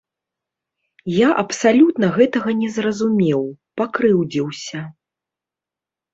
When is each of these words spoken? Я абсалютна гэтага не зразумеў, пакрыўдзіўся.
Я 1.15 1.27
абсалютна 1.43 2.09
гэтага 2.15 2.51
не 2.63 2.69
зразумеў, 2.79 3.41
пакрыўдзіўся. 3.83 4.79